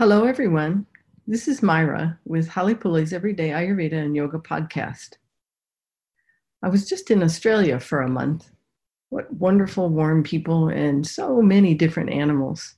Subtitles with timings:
[0.00, 0.86] Hello, everyone.
[1.26, 5.18] This is Myra with Halipuli's Everyday Ayurveda and Yoga podcast.
[6.62, 8.50] I was just in Australia for a month.
[9.10, 12.76] What wonderful, warm people and so many different animals.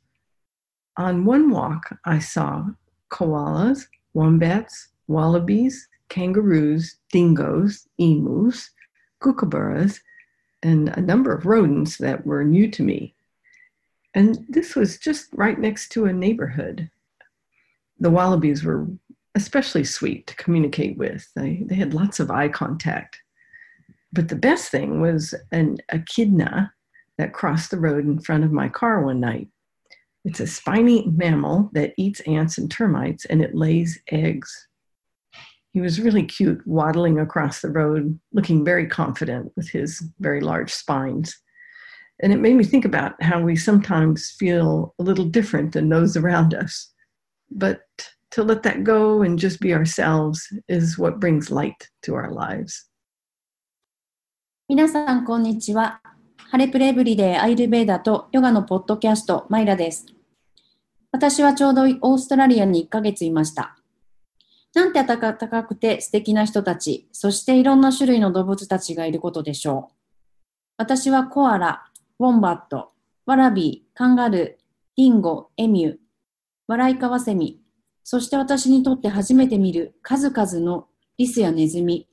[0.96, 2.64] On one walk, I saw
[3.12, 8.68] koalas, wombats, wallabies, kangaroos, dingoes, emus,
[9.22, 10.00] kookaburras,
[10.64, 13.14] and a number of rodents that were new to me.
[14.12, 16.90] And this was just right next to a neighborhood.
[18.02, 18.88] The wallabies were
[19.36, 21.30] especially sweet to communicate with.
[21.36, 23.16] They, they had lots of eye contact.
[24.12, 26.72] But the best thing was an echidna
[27.16, 29.46] that crossed the road in front of my car one night.
[30.24, 34.68] It's a spiny mammal that eats ants and termites and it lays eggs.
[35.72, 40.72] He was really cute, waddling across the road, looking very confident with his very large
[40.72, 41.38] spines.
[42.20, 46.16] And it made me think about how we sometimes feel a little different than those
[46.16, 46.91] around us.
[47.54, 47.80] But
[48.30, 52.88] to let that go and just be ourselves is what brings light to our lives.
[54.68, 56.00] 皆さん、こんにちは。
[56.50, 60.06] ハレプレブリデーアイルベーダとヨガのポッドキャスト、マイラです。
[61.10, 63.76] 私はちょうどオーストラリアに1ヶ月いました。
[64.74, 69.94] なんて暖かくて素敵な人たち、そしていろんな種類の動物たちがいることでしょう。
[70.78, 71.84] 私はコアラ、
[72.18, 72.92] ウォンバット、
[73.26, 75.96] ワラビー、カンガルー、ディンゴ、エミュー、
[76.72, 77.60] ワライカワセミ、
[78.02, 80.86] そして私にとって初めて見る数々の
[81.18, 82.08] リスやネズミ、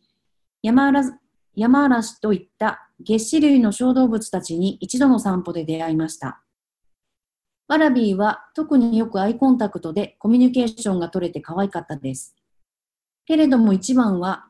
[0.62, 6.44] ヤマアラシといったげっ歯類の小動物たちに一度の散歩で出会いました。
[7.70, 12.36] ワラビーは特によくアイコンタクトでコミュニケーションが取れて可愛かったです。
[13.26, 14.48] けれども一番は、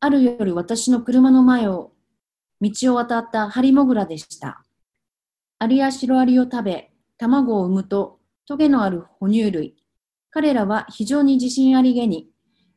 [0.00, 1.92] ある夜私の車の前を、
[2.60, 4.62] 道を渡ったハリモグラでした。
[5.58, 8.15] アリやシロアリを食べ、卵を産むと、
[8.48, 9.74] トゲのある哺乳類。
[10.30, 12.30] 彼らは非常に自信ありげに、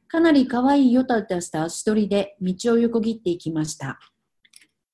[0.07, 3.99] かなり可愛いよたたした足取りで道を横切っていきました。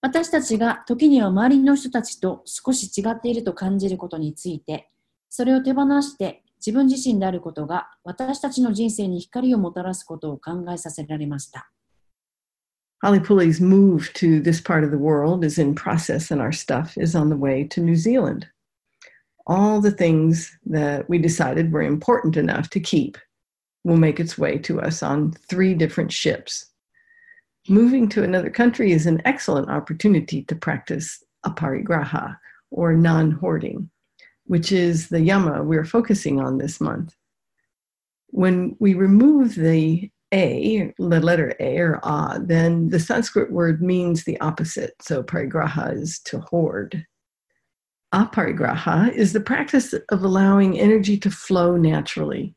[0.01, 4.91] 私たちが時には周りの人たちと少し違っていると感じることについて、
[5.29, 11.71] それを手放して自分自身であることが私たちの人生に光をもたらすことを考えさせられました。
[13.01, 17.29] Halipuli's move to this part of the world is in process, and our stuff is on
[17.29, 18.47] the way to New Zealand.
[19.47, 23.17] All the things that we decided were important enough to keep
[23.83, 26.65] will make its way to us on three different ships.
[27.69, 32.37] Moving to another country is an excellent opportunity to practice aparigraha,
[32.71, 33.89] or non hoarding
[34.45, 37.15] which is the yama we're focusing on this month.
[38.27, 44.23] When we remove the a, the letter A or A, then the Sanskrit word means
[44.23, 44.95] the opposite.
[45.01, 47.05] So parigraha is to hoard.
[48.15, 52.55] Aparigraha is the practice of allowing energy to flow naturally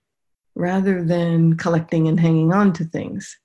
[0.55, 3.37] rather than collecting and hanging on to things.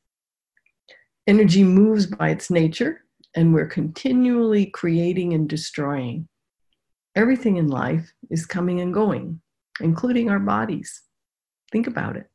[1.25, 3.03] Energy moves by its nature,
[3.35, 6.27] and we're continually creating and destroying.
[7.15, 9.41] Everything in life is coming and going,
[9.81, 11.01] including our bodies.
[11.71, 12.29] Think about it.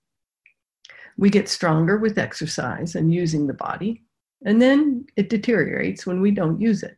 [1.17, 4.03] We get stronger with exercise and using the body,
[4.45, 6.97] and then it deteriorates when we don't use it.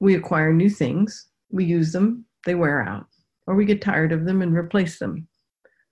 [0.00, 3.06] We acquire new things, we use them, they wear out,
[3.46, 5.28] or we get tired of them and replace them.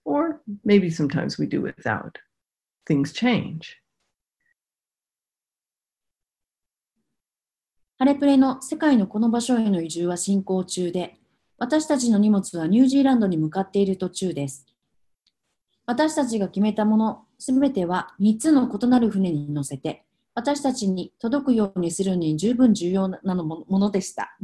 [0.04, 2.18] Or maybe sometimes we do without.
[2.84, 3.78] Things change.
[7.98, 11.20] ハレプレの世界のこの場所への移住は進行中で、
[11.56, 14.66] 私たちの荷物はニュージーランドに向かっている途中です。
[15.86, 24.36] 私たちが決めたものすべては3つの異なる船に乗せて、私たちに届くようにするに十分重要なものでした。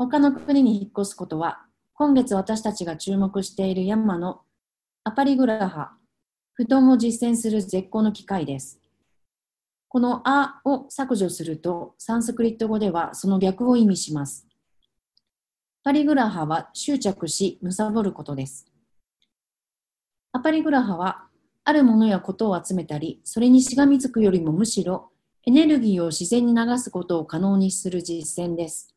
[0.00, 4.42] 他の国に引っ越すことは、今月私たちが注目している山の
[5.02, 5.96] アパリグラハ、
[6.52, 8.80] 布団を実践する絶好の機会です。
[9.88, 14.46] このあを削除すると、サンスクリット語ではその逆を意味します。
[15.82, 18.68] パリグラハは執着し、貪ることです。
[20.30, 21.24] アパリグラハは、
[21.64, 25.10] あるものやことを集めたり、それにしがみつくよりもむしろ、
[25.44, 28.94] エネルギーを自然に流すことを可能にする実践です。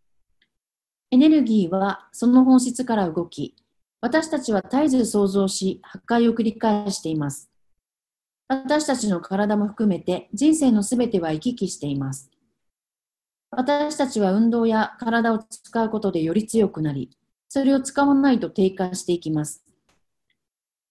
[1.14, 3.54] エネルギーはその本質から動き、
[4.00, 7.52] 私たちは絶えず創造し、破壊を繰り返しています。
[8.48, 12.32] 私たちの体も含めて人生のすべては行き来しています。
[13.50, 17.10] 私たちは運動や体を使うことでより強くなり、
[17.50, 19.66] それを使わないと低下していきます。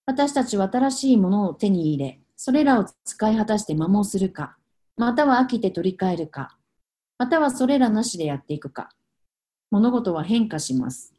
[0.05, 4.59] 私たちは新しいものを手に入れ、それらを使い果たして摩耗するか、
[4.99, 6.59] または飽きて取り替えるか、
[7.17, 8.91] またはそれらなしでやっていくか、
[9.72, 11.14] 物事は変化します。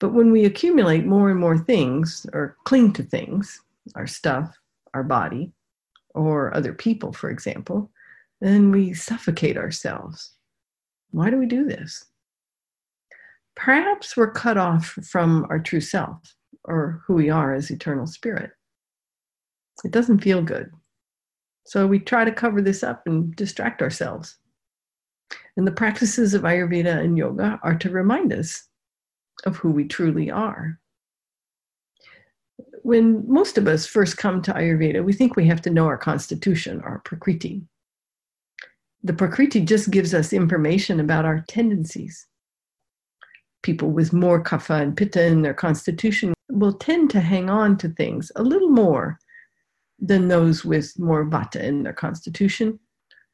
[0.00, 3.60] But when we accumulate more and more things or cling to things,
[3.94, 4.58] our stuff,
[4.94, 5.52] our body,
[6.14, 7.90] or other people, for example,
[8.40, 10.32] then we suffocate ourselves.
[11.10, 12.06] Why do we do this?
[13.56, 16.34] Perhaps we're cut off from our true self
[16.64, 18.52] or who we are as eternal spirit.
[19.84, 20.70] It doesn't feel good.
[21.66, 24.38] So we try to cover this up and distract ourselves.
[25.57, 28.67] And the practices of Ayurveda and yoga are to remind us
[29.45, 30.79] of who we truly are.
[32.83, 35.97] When most of us first come to Ayurveda, we think we have to know our
[35.97, 37.63] constitution, our prakriti.
[39.03, 42.27] The prakriti just gives us information about our tendencies.
[43.63, 47.89] People with more kapha and pitta in their constitution will tend to hang on to
[47.89, 49.19] things a little more
[49.99, 52.79] than those with more vata in their constitution,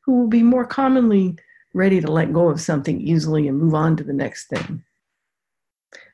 [0.06, 1.35] who will be more commonly
[1.73, 4.83] ready to let go of something easily and move on to the next thing.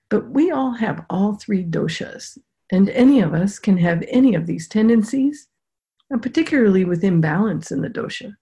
[0.09, 2.37] But we all have all three doshas,
[2.71, 5.47] and any of us can have any of these tendencies,
[6.09, 8.35] and particularly with imbalance in the dosha.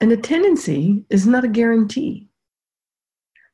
[0.00, 2.28] And a tendency is not a guarantee.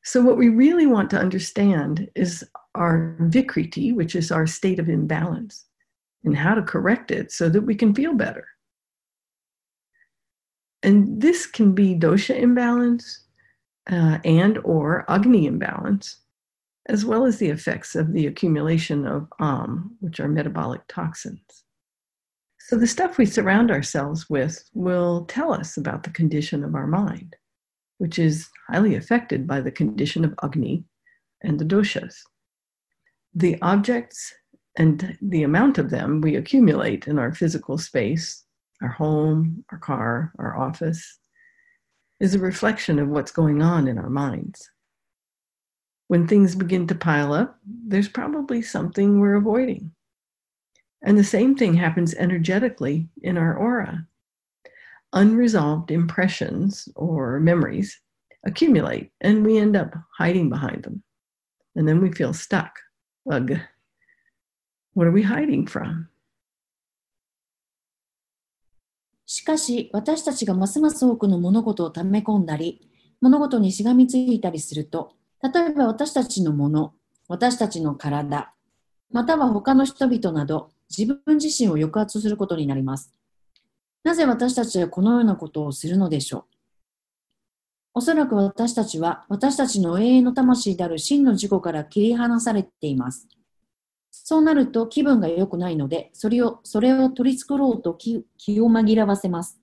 [0.03, 2.43] So, what we really want to understand is
[2.73, 5.65] our vikriti, which is our state of imbalance,
[6.23, 8.47] and how to correct it so that we can feel better.
[10.83, 13.25] And this can be dosha imbalance
[13.89, 16.17] uh, and or agni imbalance,
[16.87, 21.63] as well as the effects of the accumulation of am, which are metabolic toxins.
[22.59, 26.87] So the stuff we surround ourselves with will tell us about the condition of our
[26.87, 27.35] mind,
[27.97, 30.85] which is highly affected by the condition of agni
[31.41, 32.15] and the doshas.
[33.33, 34.33] The objects
[34.77, 38.45] and the amount of them we accumulate in our physical space
[38.81, 41.19] our home, our car, our office,
[42.19, 44.69] is a reflection of what's going on in our minds.
[46.07, 49.91] When things begin to pile up, there's probably something we're avoiding.
[51.03, 54.05] And the same thing happens energetically in our aura.
[55.13, 57.99] Unresolved impressions or memories
[58.45, 61.01] accumulate, and we end up hiding behind them.
[61.75, 62.77] And then we feel stuck.
[63.31, 63.59] Ugh.
[64.93, 66.09] What are we hiding from?
[69.33, 72.81] しかし、私たちがますます多くの物事を溜め込んだり、
[73.21, 76.91] 物事にしがみついたりすると、例えば私たちのもの、
[77.29, 78.53] 私たちの体、
[79.09, 83.13] または他の人々など、自分自身を抑圧することになります。
[84.03, 86.43] なぜ私たちはこのようなことをするのでしょう？
[87.93, 93.29] おそらく私たちは私たちの永遠の魂である真の自己から切り離されています。
[94.31, 98.23] そうなると気分が良くないので、それをそれを取り繕ろうと気
[98.61, 99.59] を紛らわせます。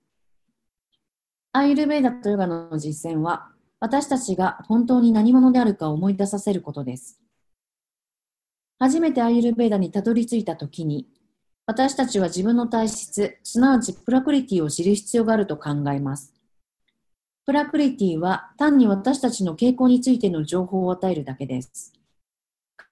[1.53, 3.49] アイルベーダとヨガの実践は、
[3.79, 7.19] 私たちが本当に何者であるかを思い出させることです。
[8.77, 11.07] 初めてアイルベーダにたどり着いたときに、
[11.65, 16.35] 私たちは自分の体質、すなわちプラクリティを知る必要があると考えます。
[17.47, 21.98] プラクリティは単に私たちの傾向についての情報を与えるだけです。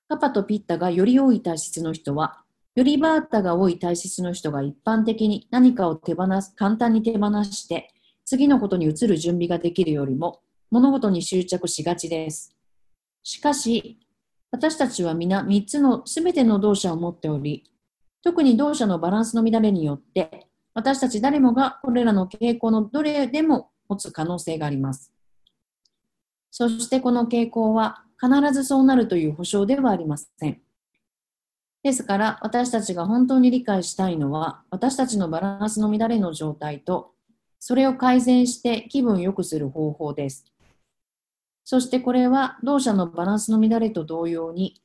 [0.09, 2.41] カパとピッタがより多い体質の人は、
[2.75, 7.93] よりバータが多い体質の人が一般的に何かを手放す、簡単に手放して、
[8.23, 12.55] 次のことに移る準備ができるよりも、物事に執着しがちです。
[13.21, 13.99] しかし、
[14.51, 17.69] 私たちは皆3つのすべての動作を持っており、
[18.23, 25.11] 特に動作のバランスの乱れによって、私たち誰もがこれらの傾向のどれでも持つ可能性があります。
[26.49, 30.61] そしてこの傾向は必ずそうなるという保証ではありません。
[31.83, 37.13] ですから私たちが本当に理解したいのは私たちのバランスの乱れの状態と
[37.59, 40.45] それを改善して気分良くする方法です。
[41.63, 44.81] そしてこれは同社のバランスの乱れと同様に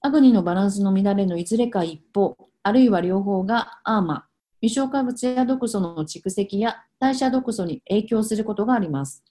[0.00, 4.26] アグニのバランスの乱れのいずれか一方あるいは両方がアーマ
[4.60, 9.22] 未消化物や毒素の蓄積や代謝毒素に影響することがあります。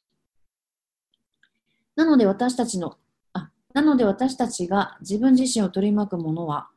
[1.95, 2.97] なので私たちの
[3.75, 6.69] なので私たちが自分自身を取り巻くものは、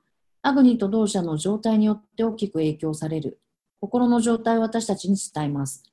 [0.43, 3.40] アグニと同社の状態によって大きく影響される。
[3.81, 5.85] 心の状態を私たちに伝えます。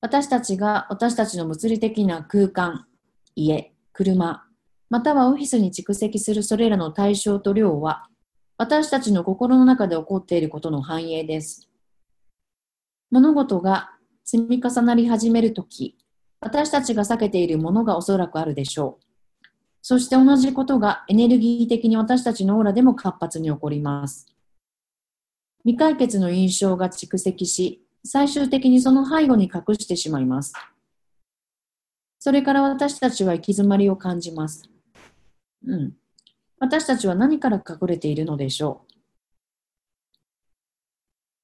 [0.00, 2.88] 私たちが私たちの物理的な空間、
[3.36, 4.42] 家、車、
[4.90, 8.08] またはオフィスに蓄積するそれらの対象と量は、
[8.58, 11.68] 私たちの心の中で起こっていることの反映です。
[13.12, 13.92] 物事が
[14.24, 15.96] 積み重なり始めるとき、
[16.40, 19.03] 私たちが避けているものがおそらくあるでしょう。
[19.86, 24.26] そして同じことがエネルギー的に私たちのオーラでも活発に起こります。
[25.64, 30.54] 未解決の印象が蓄積し、最終的にその背後に隠してしまいます。
[32.18, 34.66] それから私たちは行き詰まりを感じます。
[35.66, 35.92] うん。
[36.58, 38.86] 私たちは何から隠れているのでしょ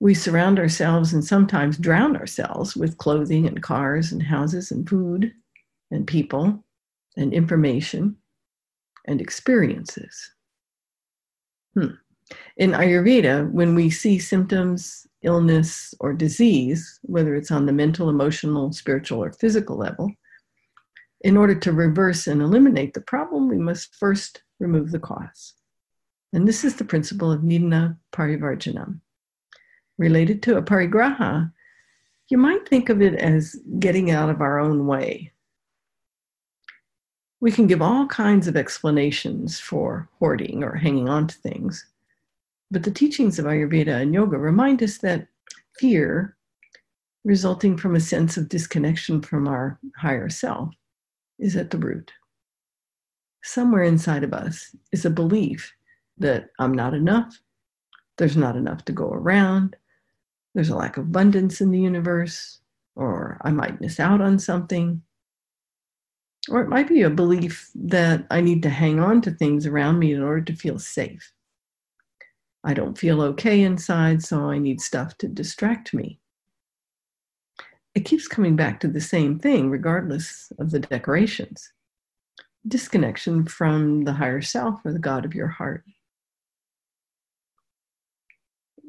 [0.00, 4.88] う We surround ourselves and sometimes drown ourselves with clothing and cars and houses and
[4.88, 5.32] food
[5.92, 6.64] and people
[7.18, 8.19] and information
[9.06, 10.32] and experiences.
[11.74, 11.94] Hmm.
[12.56, 18.72] In Ayurveda, when we see symptoms, illness, or disease, whether it's on the mental, emotional,
[18.72, 20.10] spiritual, or physical level,
[21.22, 25.54] in order to reverse and eliminate the problem, we must first remove the cause.
[26.32, 29.00] And this is the principle of Nidana Parivarjanam.
[29.98, 31.52] Related to a parigraha,
[32.28, 35.32] you might think of it as getting out of our own way.
[37.40, 41.86] We can give all kinds of explanations for hoarding or hanging on to things,
[42.70, 45.26] but the teachings of Ayurveda and yoga remind us that
[45.78, 46.36] fear,
[47.24, 50.70] resulting from a sense of disconnection from our higher self,
[51.38, 52.12] is at the root.
[53.42, 55.72] Somewhere inside of us is a belief
[56.18, 57.40] that I'm not enough,
[58.18, 59.76] there's not enough to go around,
[60.54, 62.58] there's a lack of abundance in the universe,
[62.96, 65.00] or I might miss out on something.
[66.48, 69.98] Or it might be a belief that I need to hang on to things around
[69.98, 71.32] me in order to feel safe.
[72.64, 76.18] I don't feel okay inside, so I need stuff to distract me.
[77.94, 81.72] It keeps coming back to the same thing, regardless of the decorations
[82.68, 85.84] disconnection from the higher self or the God of your heart.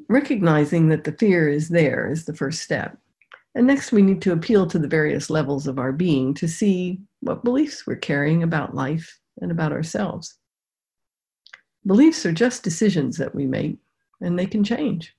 [0.08, 2.98] Recognizing that the fear is there is the first step.
[3.54, 7.00] And next, we need to appeal to the various levels of our being to see
[7.20, 10.38] what beliefs we're carrying about life and about ourselves.
[11.84, 13.76] Beliefs are just decisions that we make,
[14.20, 15.14] and they can change.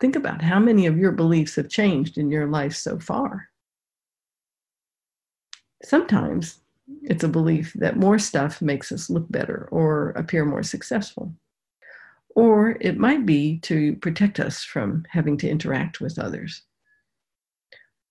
[0.00, 3.48] Think about how many of your beliefs have changed in your life so far.
[5.82, 6.60] Sometimes
[7.02, 11.32] it's a belief that more stuff makes us look better or appear more successful.
[12.34, 16.62] Or it might be to protect us from having to interact with others.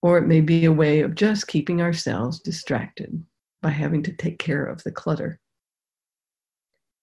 [0.02, 3.24] Or it may be a way of just keeping ourselves distracted
[3.62, 5.40] by having to take care of the clutter.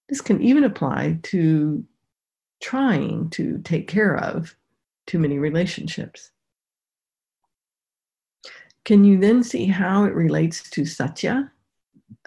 [0.09, 1.85] This can even apply to
[2.63, 4.57] trying to take care of
[5.07, 6.31] too many relationships.
[8.85, 11.51] Can you then see how it relates to satya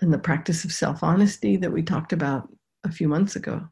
[0.01, 2.49] and the practice of self honesty that we talked about
[2.83, 3.67] a few months ago?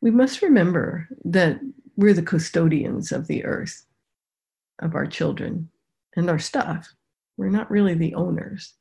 [0.00, 1.60] We must remember that
[1.96, 3.84] we're the custodians of the earth
[4.79, 5.69] of our children
[6.15, 6.93] and our stuff.
[7.37, 8.73] We're not really the owners.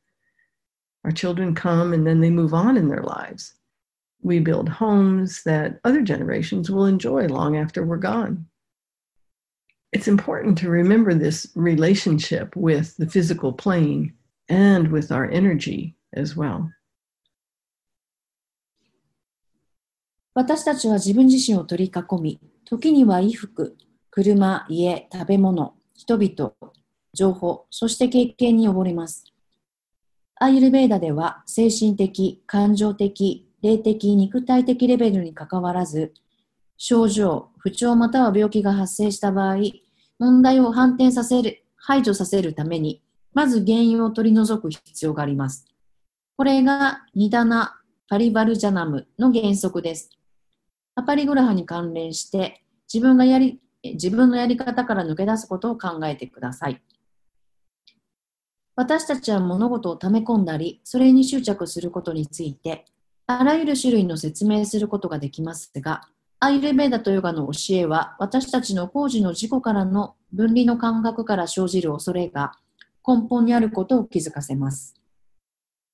[1.04, 3.54] Our children come and then they move on in their lives.
[4.22, 8.46] We build homes that other generations will enjoy long after we're gone.
[9.92, 14.14] It's important to remember this relationship with the physical plane
[14.48, 16.70] and with our energy as well.
[20.36, 23.76] 私たちは自分自身を取り囲み、時には衣服、
[24.10, 26.53] 車、家、食べ物、 人々、
[27.13, 29.25] 情報、そして経験に溺れます。
[30.35, 36.13] アイルベーダでは精神的、感情的、霊的、肉体的レベルにかかわらず、
[36.77, 39.57] 症状、不調または病気が発生した場合、
[40.19, 43.03] 問題を反転させる、排除させるために、
[43.33, 45.65] まず原因を取り除く必要があります。
[46.37, 47.77] これがニダナ・
[48.07, 50.11] パリバルジャナムの原則です。
[50.95, 56.81] アパリグラハに関連して自分がやり自分のやり方から抜け出すことを考えてください。
[58.75, 62.85] 私たちは物事を溜め込んだり、それに執着することについて、
[63.27, 66.07] あらゆる種類の説明することができますが、
[66.39, 72.53] アイルベーダとヨガの教えは、私たちの工事の事故からの分離の感覚から生じる恐れが
[73.05, 74.95] 根本にあることを気づかせます。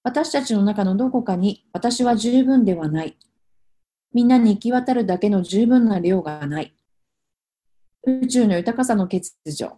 [0.04, 3.18] 私たちの中のどこかに、私は十分ではない、
[4.14, 6.75] みんなに行き渡るだけの十分な量がない。
[8.08, 9.72] 宇宙の豊かさの欠如。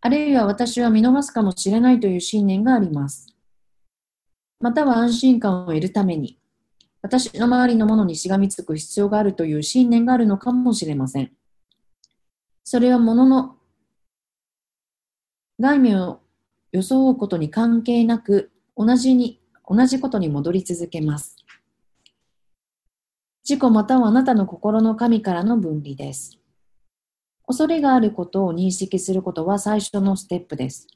[0.00, 3.34] あるいは私は見逃すかもしれないという信念があります。
[4.60, 6.38] または安心感を得るために、
[7.00, 11.32] 私の周りのものにしがみつく必要があるという信念があるのかもしれません。
[12.64, 13.56] それはものの
[15.58, 16.20] 外面を
[16.72, 21.36] 装うことに関係なく、同じに、同じことに戻り続けます。
[23.48, 26.38] 自己またはあなたの心の神からの分離です。
[27.48, 30.86] 恐れがあることを認識することは最初のステップです。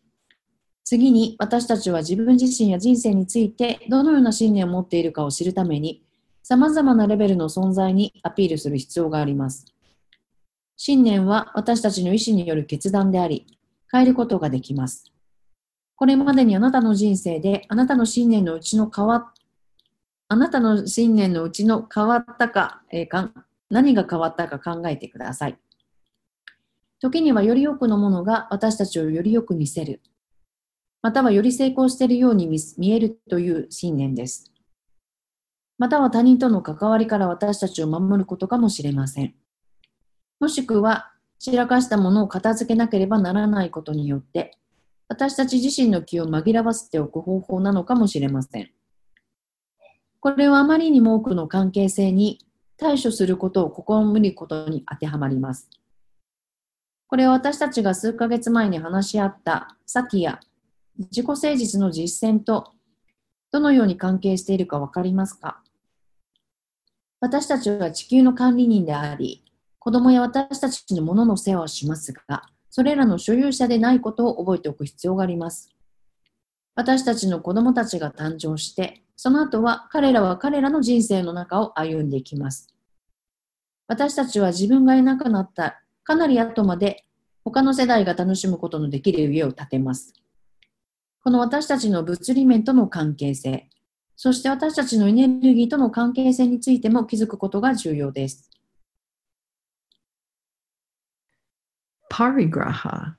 [0.85, 6.05] 次に私たちは自分自身や人生についてどのような信念を持っているかを知るために
[6.43, 9.65] 様々なレベルの存在にアピールする必要があります。
[10.77, 13.47] 信念は私たちの意思による決断であり、
[13.91, 15.11] 変えることができます。
[15.97, 19.33] これまでにあなたの人生であなたの信念のうちの変わっ
[20.29, 23.31] あなたの信念のうちの変わったか,、えー、か
[23.71, 25.59] 何が変わったか考えてください。
[27.03, 30.01] 時にはより多くのものが私たちをよりよく見せる。
[31.03, 32.47] またはより成功しているように
[32.79, 34.53] 見えるという信念です。
[35.79, 39.35] または他人との関わりから私たちを守ることかもしれません。
[40.39, 44.57] もしくは散らかしたものを片付けなければならないことによって
[45.09, 48.71] 私たち自身の気を紛らわせておく方法なのかもしれません。
[50.21, 52.39] これはあまりにも多くの関係性に
[52.77, 55.69] 対処することを試みることに当てはまります。
[57.13, 60.41] これは私たちが数ヶ月前に話し合った先や
[60.99, 62.73] 自己誠実の実践と
[63.51, 65.61] どのように関係しているかわかりますか？
[67.21, 69.45] 私たちは地球の管理人であり、
[69.79, 75.69] 子供や私たちのものの世話をしますが、それらの所有者でないことを覚えておく必要があります。
[76.75, 82.75] 私たちの子供たちが誕生して、その後は彼らは彼らの人生の中を歩んでいきます。
[83.87, 87.05] 私たちは自分がいなくなったかなり後まで
[87.45, 90.15] 他の世代が楽しむことのできる家を建てます。
[91.23, 93.69] この私たちの物理面との関係性、
[94.17, 98.51] そして私たちのエネルギーとの関係性についても気づくことが重要です。
[102.13, 103.17] parigraha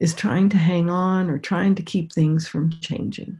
[0.00, 3.38] is trying to hang on or trying to keep things from changing.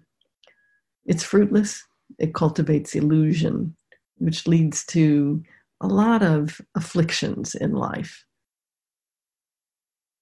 [1.07, 1.83] It's fruitless,
[2.19, 3.75] it cultivates illusion,
[4.19, 5.43] which leads to
[5.81, 8.25] a lot of afflictions in life.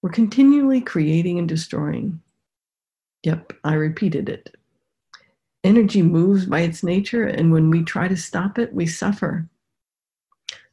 [0.01, 2.21] We're continually creating and destroying.
[3.25, 4.55] Yep, I repeated it.
[5.65, 9.49] Energy moves by its nature, and when we try to stop it, we suffer.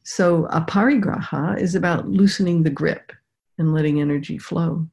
[0.03, 3.11] So, aparigraha is about loosening the grip
[3.57, 4.87] and letting energy flow.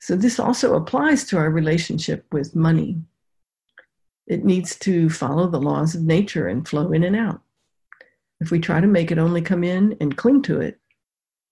[0.00, 3.02] So, this also applies to our relationship with money.
[4.28, 7.40] It needs to follow the laws of nature and flow in and out.
[8.40, 10.80] If we try to make it only come in and cling to it,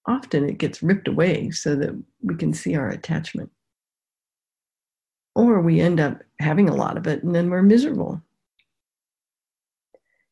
[0.07, 1.91] often it gets ripped away so that
[2.23, 3.51] we can see our attachment.
[5.35, 8.23] Or we end up having a lot of it and then we're miserable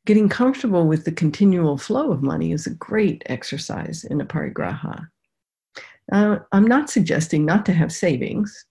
[0.09, 5.07] Getting comfortable with the continual flow of money is a great exercise in a parigraha.
[6.11, 8.65] Uh, I'm not suggesting not to have savings,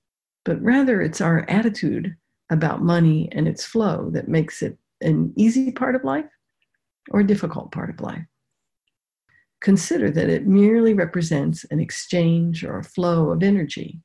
[0.46, 2.16] but rather it's our attitude
[2.50, 6.26] about money and its flow that makes it an easy part of life
[7.12, 8.26] or a difficult part of life.
[9.60, 14.00] Consider that it merely represents an exchange or a flow of energy.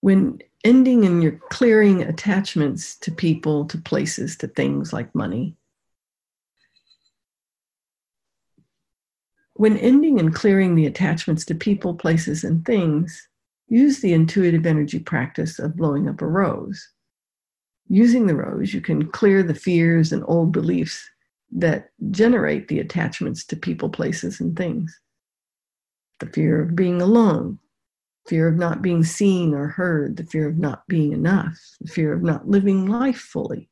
[0.00, 5.56] When ending and you're clearing attachments to people, to places, to things like money.
[9.54, 13.28] When ending and clearing the attachments to people, places, and things,
[13.68, 16.90] use the intuitive energy practice of blowing up a rose.
[17.88, 21.08] Using the rose, you can clear the fears and old beliefs
[21.52, 24.98] that generate the attachments to people, places, and things.
[26.20, 27.58] The fear of being alone,
[28.26, 32.12] fear of not being seen or heard, the fear of not being enough, the fear
[32.12, 33.68] of not living life fully.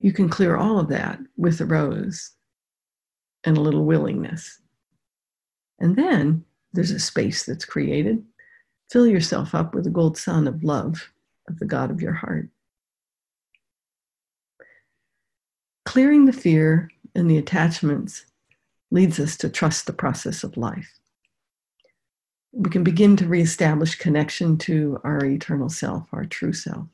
[0.00, 2.32] You can clear all of that with a rose
[3.44, 4.60] and a little willingness.
[5.80, 8.22] And then there's a space that's created.
[8.90, 11.10] Fill yourself up with the gold sun of love
[11.48, 12.48] of the God of your heart.
[15.84, 18.24] Clearing the fear and the attachments
[18.90, 20.98] leads us to trust the process of life
[22.54, 26.86] we can begin to reestablish connection to our eternal self, our true self.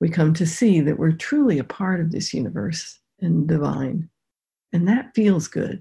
[0.00, 4.08] We come to see that we're truly a part of this universe and divine,
[4.72, 5.80] and that feels good.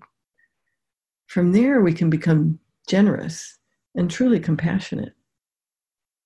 [1.25, 3.57] From there, we can become generous
[3.95, 5.13] and truly compassionate,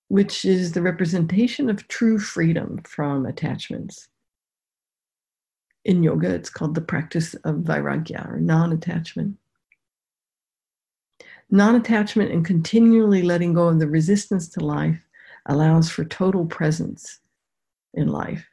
[0.10, 4.10] which is the representation of true freedom from attachments
[5.85, 9.37] In yoga, it's called the practice of vairagya or non attachment.
[11.49, 15.01] Non attachment and continually letting go of the resistance to life
[15.47, 17.21] allows for total presence
[17.95, 18.45] in life.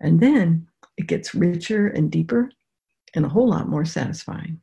[0.00, 2.50] And then it gets richer and deeper
[3.14, 4.60] and a whole lot more satisfying.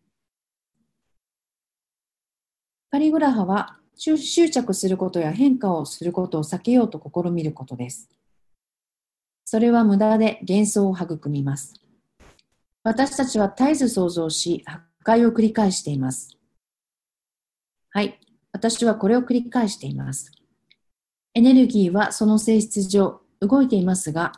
[2.91, 4.18] パリグラハは執
[4.50, 8.10] 着することや変化をすることを避けようと試みることです。
[9.44, 11.79] それは無駄で幻想を育みます。
[12.83, 16.37] 私たちは絶えず想像し、破壊を繰り返しています。
[17.90, 18.19] はい。
[18.53, 20.33] 私はこれを繰り返しています。
[21.35, 24.33] エネルギーはその性質上動いていますが、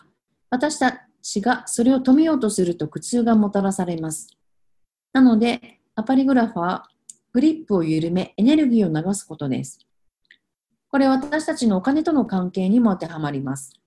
[0.51, 4.29] 私たちがそれを止めようとすると苦痛がもたらされます。
[5.13, 6.89] なので、アパリグラファは
[7.33, 9.79] グリップを緩めエネルギーを流すことです。
[10.89, 13.82] これは私たちのお金との関係にも当てはまります。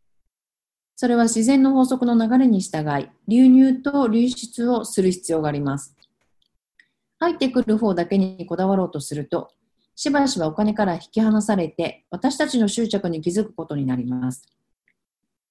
[0.95, 5.95] それは自然の法則の流れに従い、流入と流出をする必要があります。
[7.19, 9.49] 入ってくる方だけにこだわろうとすると、
[9.95, 14.47] しばしばお金から引き離されて、私たちの執着に気づくことになります。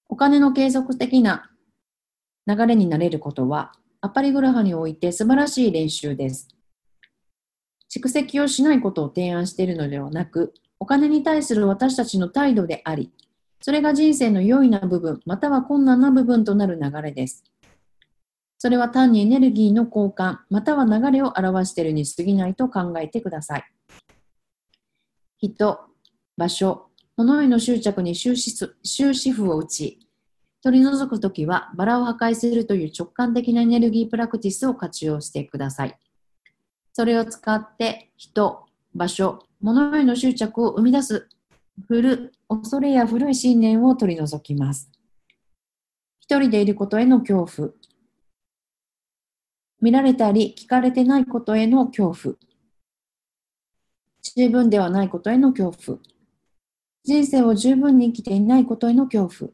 [0.08, 1.50] お金の継続的な
[2.46, 6.48] 流れになれることは、アパリグラハにおいて素晴らしい練習です。
[7.94, 13.12] 蓄積をしないことを提案しているのではなく、お金に対する私たちの態度であり、
[13.64, 17.44] それが人生の良いな部分、または困難な部分となる流れです。
[18.58, 23.64] それは単にエネルギーの交換、または流れを表しているに過ぎないと考えてください。
[25.38, 25.80] 人、
[26.36, 29.98] 場所、物への執着に終止終止符を打ち、
[30.62, 35.98] 取り除くときはバラを破壊するという直感的なエネルギープラクティスを活用してください。
[36.92, 41.30] それを使って人、場所、物への執着を生み出す
[41.88, 44.90] 古恐れや古い信念を取り除きます。
[46.20, 47.70] 一人でいることへの恐怖。
[49.80, 52.36] 見られたり聞かれてないことへの恐怖。
[54.36, 55.98] 十分ではないことへの恐怖。
[57.04, 59.50] 人生を十分に生きていないことへの恐怖。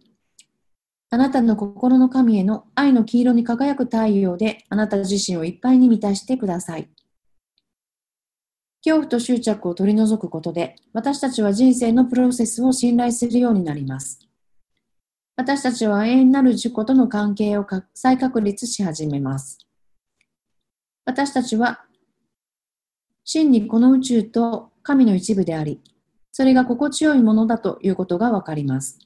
[1.11, 6.88] あなたの心の神への愛の黄色に輝く太陽であなた自身をいっぱいに満たしてください。
[8.82, 14.20] 恐怖と執着を取り除くことで、私たちは人生のプロセスを信頼するようになります。
[15.36, 19.58] 私たちは永遠なる自己との関係を再確立し始めます。
[21.04, 21.84] 私たちは、
[23.24, 25.80] 真にこの宇宙と神の一部であり、
[26.32, 28.98] それが心地よいものだということがわかります。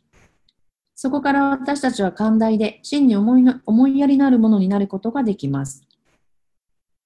[0.95, 5.83] そこから私たちは寛大で真に思いの思いやりのあるものになることができます。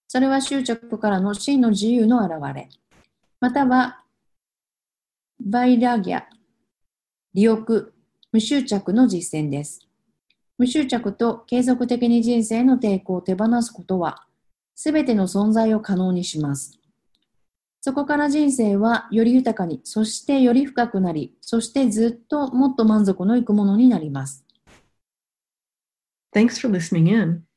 [0.09, 2.69] それは執着からの真の自由の表れ、
[3.41, 4.03] または
[5.39, 6.23] バイラギャ、
[7.35, 7.93] 利欲、
[8.33, 9.87] 無執着の実践です。
[10.57, 14.25] 無執着と継続的に人生の抵抗を手放すことは、
[14.75, 16.79] すべての存在を可能にします。
[17.83, 24.45] そこから人生はより豊かに、そしてより深くなり、そしてずっともっと満足のいくものになります。
[26.35, 27.48] Thanks for listening in.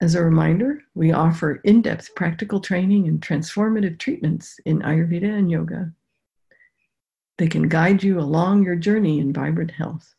[0.00, 5.50] As a reminder, we offer in depth practical training and transformative treatments in Ayurveda and
[5.50, 5.92] yoga.
[7.38, 10.14] They can guide you along your journey in vibrant health.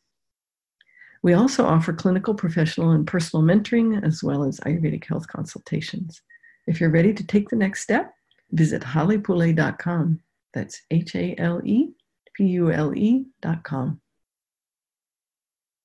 [1.22, 6.22] We also offer clinical, professional, and personal mentoring, as well as Ayurvedic health consultations.
[6.68, 8.14] If you're ready to take the next step,
[8.52, 10.20] visit halipule.com.
[10.54, 11.90] That's H A L E
[12.34, 14.00] P U L E.com.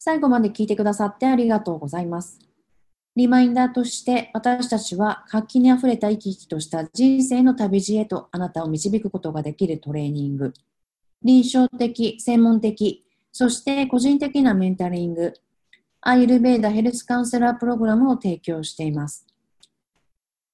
[0.01, 2.39] 最後まで聞いてくださってありがとうございます。
[3.16, 10.52] リマインダーとして私たちは活気にあふれた生き生きとした人生の旅路へとあなたを導くことができるトレーニング、
[11.22, 15.32] 臨床的、専門的、そして個人的なメンタリング、
[16.02, 19.28] アイルベーダヘルスカウンセラープログラムを提供しています。